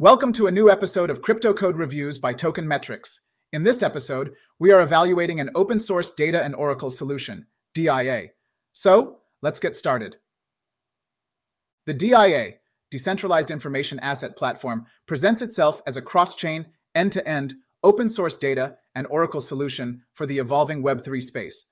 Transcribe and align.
Welcome 0.00 0.32
to 0.32 0.46
a 0.46 0.50
new 0.50 0.70
episode 0.70 1.10
of 1.10 1.20
Crypto 1.20 1.52
Code 1.52 1.76
Reviews 1.76 2.16
by 2.16 2.32
Token 2.32 2.66
Metrics. 2.66 3.20
In 3.52 3.64
this 3.64 3.82
episode, 3.82 4.32
we 4.58 4.72
are 4.72 4.80
evaluating 4.80 5.40
an 5.40 5.50
open 5.54 5.78
source 5.78 6.10
data 6.10 6.42
and 6.42 6.54
Oracle 6.54 6.88
solution, 6.88 7.48
DIA. 7.74 8.28
So, 8.72 9.18
let's 9.42 9.60
get 9.60 9.76
started. 9.76 10.16
The 11.84 11.92
DIA, 11.92 12.52
Decentralized 12.90 13.50
Information 13.50 14.00
Asset 14.00 14.38
Platform, 14.38 14.86
presents 15.06 15.42
itself 15.42 15.82
as 15.86 15.98
a 15.98 16.02
cross 16.02 16.34
chain, 16.34 16.68
end 16.94 17.12
to 17.12 17.28
end, 17.28 17.56
open 17.84 18.08
source 18.08 18.36
data 18.36 18.76
and 18.94 19.06
Oracle 19.08 19.42
solution 19.42 20.04
for 20.14 20.24
the 20.24 20.38
evolving 20.38 20.82
Web3 20.82 21.22
space. 21.22 21.66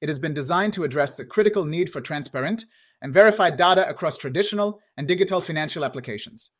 It 0.00 0.08
has 0.08 0.18
been 0.18 0.32
designed 0.32 0.72
to 0.72 0.84
address 0.84 1.14
the 1.14 1.26
critical 1.26 1.66
need 1.66 1.92
for 1.92 2.00
transparent 2.00 2.64
and 3.02 3.12
verified 3.12 3.58
data 3.58 3.86
across 3.86 4.16
traditional 4.16 4.80
and 4.96 5.06
digital 5.06 5.42
financial 5.42 5.84
applications. 5.84 6.50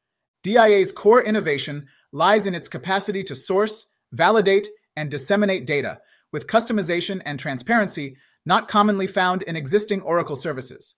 DIA's 0.44 0.92
core 0.92 1.22
innovation 1.22 1.88
lies 2.12 2.46
in 2.46 2.54
its 2.54 2.68
capacity 2.68 3.24
to 3.24 3.34
source, 3.34 3.86
validate, 4.12 4.68
and 4.94 5.10
disseminate 5.10 5.66
data 5.66 6.00
with 6.32 6.46
customization 6.46 7.22
and 7.24 7.38
transparency 7.38 8.16
not 8.44 8.68
commonly 8.68 9.06
found 9.06 9.42
in 9.42 9.56
existing 9.56 10.02
Oracle 10.02 10.36
services. 10.36 10.96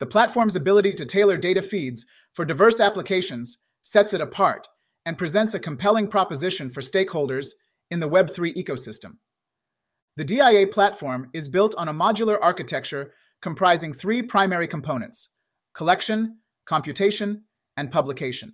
The 0.00 0.06
platform's 0.06 0.56
ability 0.56 0.94
to 0.94 1.06
tailor 1.06 1.36
data 1.36 1.62
feeds 1.62 2.04
for 2.32 2.44
diverse 2.44 2.80
applications 2.80 3.58
sets 3.82 4.12
it 4.12 4.20
apart 4.20 4.66
and 5.06 5.16
presents 5.16 5.54
a 5.54 5.60
compelling 5.60 6.08
proposition 6.08 6.70
for 6.70 6.80
stakeholders 6.80 7.50
in 7.88 8.00
the 8.00 8.08
Web3 8.08 8.54
ecosystem. 8.56 9.18
The 10.16 10.24
DIA 10.24 10.66
platform 10.66 11.30
is 11.32 11.48
built 11.48 11.74
on 11.76 11.88
a 11.88 11.94
modular 11.94 12.36
architecture 12.40 13.12
comprising 13.40 13.92
three 13.92 14.22
primary 14.22 14.66
components 14.66 15.28
collection, 15.72 16.38
computation, 16.66 17.44
and 17.80 17.90
publication. 17.90 18.52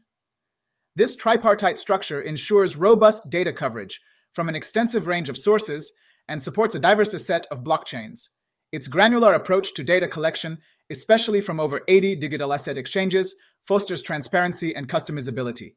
This 0.95 1.16
tripartite 1.16 1.79
structure 1.79 2.23
ensures 2.23 2.77
robust 2.77 3.29
data 3.29 3.53
coverage 3.53 4.01
from 4.33 4.48
an 4.48 4.55
extensive 4.55 5.06
range 5.06 5.28
of 5.28 5.37
sources 5.37 5.92
and 6.28 6.41
supports 6.41 6.75
a 6.75 6.78
diverse 6.78 7.27
set 7.27 7.47
of 7.50 7.65
blockchains. 7.65 8.28
Its 8.73 8.87
granular 8.87 9.34
approach 9.34 9.75
to 9.75 9.84
data 9.84 10.09
collection, 10.09 10.59
especially 10.91 11.41
from 11.41 11.59
over 11.59 11.83
80 11.89 12.17
digital 12.17 12.53
asset 12.53 12.78
exchanges, 12.78 13.34
fosters 13.65 14.00
transparency 14.00 14.75
and 14.75 14.89
customizability. 14.89 15.75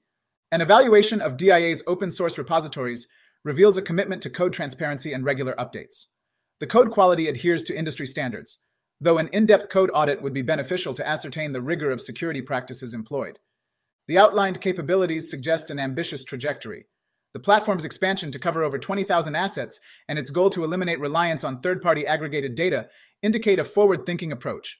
An 0.52 0.62
evaluation 0.62 1.20
of 1.20 1.38
DIA's 1.38 1.84
open 1.88 2.12
source 2.12 2.38
repositories 2.38 3.08
reveals 3.44 3.78
a 3.78 3.82
commitment 3.82 4.22
to 4.24 4.30
code 4.30 4.54
transparency 4.54 5.12
and 5.12 5.26
regular 5.26 5.56
updates. 5.56 6.06
The 6.60 6.68
code 6.68 6.92
quality 6.92 7.28
adheres 7.28 7.64
to 7.64 7.78
industry 7.78 8.06
standards, 8.06 8.60
though 9.02 9.18
an 9.18 9.30
in-depth 9.32 9.70
code 9.70 9.90
audit 9.94 10.22
would 10.22 10.34
be 10.34 10.42
beneficial 10.42 10.94
to 10.94 11.08
ascertain 11.08 11.52
the 11.52 11.62
rigor 11.62 11.90
of 11.90 12.02
security 12.02 12.42
practices 12.42 12.94
employed. 12.94 13.40
The 14.10 14.18
outlined 14.18 14.60
capabilities 14.60 15.30
suggest 15.30 15.70
an 15.70 15.78
ambitious 15.78 16.24
trajectory. 16.24 16.88
The 17.34 17.40
platform's 17.40 17.86
expansion 17.86 18.32
to 18.32 18.40
cover 18.40 18.64
over 18.64 18.80
20,000 18.80 19.36
assets 19.36 19.80
and 20.08 20.18
its 20.18 20.32
goal 20.32 20.50
to 20.50 20.64
eliminate 20.64 21.00
reliance 21.00 21.44
on 21.44 21.62
third-party 21.62 22.08
aggregated 22.08 22.56
data 22.56 22.90
indicate 23.22 23.60
a 23.60 23.64
forward-thinking 23.64 24.32
approach. 24.32 24.80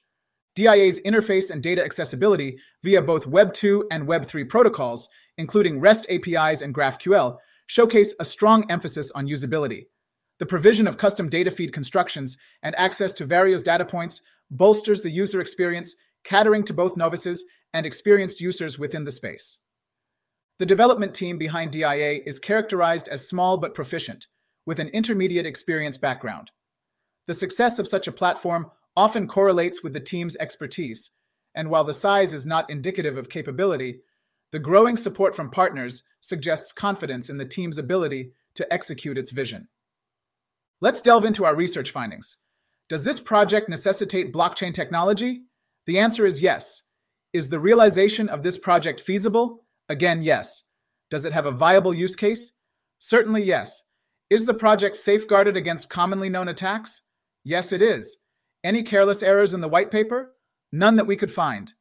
DIA's 0.56 0.98
interface 1.02 1.48
and 1.48 1.62
data 1.62 1.84
accessibility 1.84 2.58
via 2.82 3.00
both 3.00 3.28
Web 3.28 3.54
2 3.54 3.86
and 3.92 4.08
Web 4.08 4.26
3 4.26 4.42
protocols, 4.42 5.08
including 5.38 5.78
REST 5.78 6.06
APIs 6.10 6.60
and 6.60 6.74
GraphQL, 6.74 7.36
showcase 7.68 8.12
a 8.18 8.24
strong 8.24 8.68
emphasis 8.68 9.12
on 9.12 9.28
usability. 9.28 9.86
The 10.40 10.46
provision 10.46 10.88
of 10.88 10.98
custom 10.98 11.28
data 11.28 11.52
feed 11.52 11.72
constructions 11.72 12.36
and 12.64 12.74
access 12.74 13.12
to 13.12 13.26
various 13.26 13.62
data 13.62 13.84
points 13.84 14.22
bolsters 14.50 15.02
the 15.02 15.10
user 15.10 15.40
experience, 15.40 15.94
catering 16.24 16.64
to 16.64 16.74
both 16.74 16.96
novices 16.96 17.44
and 17.72 17.86
experienced 17.86 18.40
users 18.40 18.78
within 18.78 19.04
the 19.04 19.10
space. 19.10 19.58
The 20.58 20.66
development 20.66 21.14
team 21.14 21.38
behind 21.38 21.72
DIA 21.72 22.20
is 22.26 22.38
characterized 22.38 23.08
as 23.08 23.26
small 23.26 23.56
but 23.58 23.74
proficient, 23.74 24.26
with 24.66 24.78
an 24.78 24.88
intermediate 24.88 25.46
experience 25.46 25.96
background. 25.96 26.50
The 27.26 27.34
success 27.34 27.78
of 27.78 27.88
such 27.88 28.06
a 28.06 28.12
platform 28.12 28.70
often 28.96 29.28
correlates 29.28 29.82
with 29.82 29.92
the 29.92 30.00
team's 30.00 30.36
expertise, 30.36 31.10
and 31.54 31.70
while 31.70 31.84
the 31.84 31.94
size 31.94 32.34
is 32.34 32.44
not 32.44 32.70
indicative 32.70 33.16
of 33.16 33.28
capability, 33.28 34.00
the 34.52 34.58
growing 34.58 34.96
support 34.96 35.34
from 35.34 35.50
partners 35.50 36.02
suggests 36.18 36.72
confidence 36.72 37.30
in 37.30 37.38
the 37.38 37.44
team's 37.46 37.78
ability 37.78 38.32
to 38.54 38.72
execute 38.72 39.16
its 39.16 39.30
vision. 39.30 39.68
Let's 40.80 41.00
delve 41.00 41.24
into 41.24 41.44
our 41.44 41.54
research 41.54 41.90
findings. 41.90 42.36
Does 42.88 43.04
this 43.04 43.20
project 43.20 43.68
necessitate 43.68 44.32
blockchain 44.32 44.74
technology? 44.74 45.42
The 45.86 46.00
answer 46.00 46.26
is 46.26 46.42
yes. 46.42 46.82
Is 47.32 47.48
the 47.48 47.60
realization 47.60 48.28
of 48.28 48.42
this 48.42 48.58
project 48.58 49.00
feasible? 49.00 49.64
Again, 49.88 50.22
yes. 50.22 50.64
Does 51.10 51.24
it 51.24 51.32
have 51.32 51.46
a 51.46 51.52
viable 51.52 51.94
use 51.94 52.16
case? 52.16 52.50
Certainly 52.98 53.44
yes. 53.44 53.84
Is 54.30 54.46
the 54.46 54.54
project 54.54 54.96
safeguarded 54.96 55.56
against 55.56 55.90
commonly 55.90 56.28
known 56.28 56.48
attacks? 56.48 57.02
Yes, 57.44 57.70
it 57.70 57.82
is. 57.82 58.18
Any 58.64 58.82
careless 58.82 59.22
errors 59.22 59.54
in 59.54 59.60
the 59.60 59.68
white 59.68 59.92
paper? 59.92 60.32
None 60.72 60.96
that 60.96 61.06
we 61.06 61.16
could 61.16 61.32
find. 61.32 61.72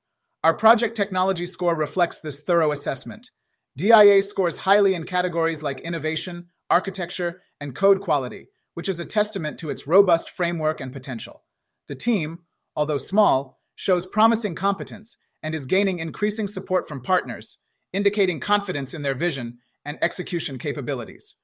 Our 0.44 0.54
project 0.54 0.96
technology 0.96 1.48
score 1.48 1.76
reflects 1.76 2.20
this 2.20 2.42
thorough 2.42 2.72
assessment. 2.72 3.32
DIA 3.76 4.22
scores 4.22 4.56
highly 4.56 4.94
in 4.94 5.04
categories 5.04 5.64
like 5.64 5.80
innovation, 5.82 6.50
architecture, 6.70 7.42
and 7.60 7.76
code 7.76 8.02
quality, 8.02 8.50
which 8.76 8.88
is 8.88 9.00
a 9.00 9.06
testament 9.06 9.58
to 9.60 9.72
its 9.72 9.88
robust 9.88 10.30
framework 10.30 10.80
and 10.80 10.94
potential. 10.94 11.44
The 11.88 11.96
team, 11.96 12.40
although 12.76 12.98
small, 12.98 13.60
shows 13.76 14.06
promising 14.06 14.54
competence 14.54 15.18
and 15.44 15.56
is 15.56 15.66
gaining 15.66 16.00
increasing 16.00 16.48
support 16.48 16.88
from 16.88 17.02
partners, 17.02 17.58
indicating 17.94 18.40
confidence 18.40 18.94
in 18.94 19.02
their 19.02 19.16
vision 19.16 19.60
and 19.86 19.98
execution 20.02 20.58
capabilities. 20.58 21.36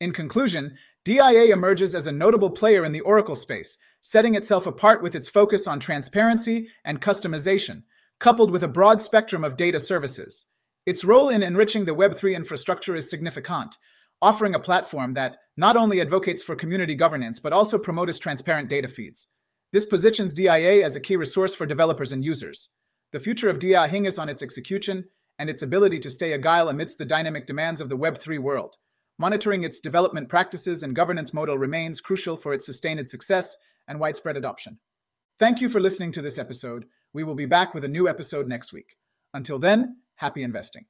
In 0.00 0.12
conclusion, 0.12 0.76
DIA 1.04 1.52
emerges 1.52 1.94
as 1.94 2.06
a 2.06 2.12
notable 2.12 2.50
player 2.50 2.84
in 2.84 2.92
the 2.92 3.00
Oracle 3.00 3.36
space, 3.36 3.78
setting 4.00 4.34
itself 4.34 4.66
apart 4.66 5.02
with 5.02 5.14
its 5.14 5.28
focus 5.28 5.66
on 5.66 5.80
transparency 5.80 6.68
and 6.84 7.00
customization, 7.00 7.82
coupled 8.18 8.50
with 8.50 8.62
a 8.62 8.68
broad 8.68 9.00
spectrum 9.00 9.44
of 9.44 9.56
data 9.56 9.78
services. 9.78 10.46
Its 10.86 11.04
role 11.04 11.28
in 11.28 11.42
enriching 11.42 11.84
the 11.84 11.94
Web3 11.94 12.34
infrastructure 12.34 12.94
is 12.94 13.08
significant, 13.08 13.78
offering 14.20 14.54
a 14.54 14.60
platform 14.60 15.14
that 15.14 15.36
not 15.56 15.76
only 15.76 16.00
advocates 16.00 16.42
for 16.42 16.56
community 16.56 16.94
governance 16.94 17.38
but 17.38 17.52
also 17.52 17.78
promotes 17.78 18.18
transparent 18.18 18.68
data 18.68 18.88
feeds. 18.88 19.28
This 19.72 19.84
positions 19.84 20.32
DIA 20.32 20.84
as 20.84 20.96
a 20.96 21.00
key 21.00 21.16
resource 21.16 21.54
for 21.54 21.66
developers 21.66 22.12
and 22.12 22.24
users. 22.24 22.70
The 23.14 23.20
future 23.20 23.48
of 23.48 23.60
DIA 23.60 23.86
hinges 23.86 24.18
on 24.18 24.28
its 24.28 24.42
execution 24.42 25.04
and 25.38 25.48
its 25.48 25.62
ability 25.62 26.00
to 26.00 26.10
stay 26.10 26.32
agile 26.32 26.68
amidst 26.68 26.98
the 26.98 27.04
dynamic 27.04 27.46
demands 27.46 27.80
of 27.80 27.88
the 27.88 27.96
Web3 27.96 28.40
world. 28.40 28.74
Monitoring 29.20 29.62
its 29.62 29.78
development 29.78 30.28
practices 30.28 30.82
and 30.82 30.96
governance 30.96 31.32
model 31.32 31.56
remains 31.56 32.00
crucial 32.00 32.36
for 32.36 32.52
its 32.52 32.66
sustained 32.66 33.08
success 33.08 33.56
and 33.86 34.00
widespread 34.00 34.36
adoption. 34.36 34.80
Thank 35.38 35.60
you 35.60 35.68
for 35.68 35.78
listening 35.78 36.10
to 36.10 36.22
this 36.22 36.38
episode. 36.38 36.86
We 37.12 37.22
will 37.22 37.36
be 37.36 37.46
back 37.46 37.72
with 37.72 37.84
a 37.84 37.88
new 37.88 38.08
episode 38.08 38.48
next 38.48 38.72
week. 38.72 38.96
Until 39.32 39.60
then, 39.60 39.98
happy 40.16 40.42
investing. 40.42 40.86